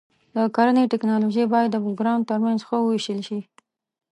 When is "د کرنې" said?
0.35-0.83